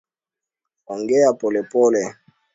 Ongea 0.93 1.29
polepole. 1.39 2.03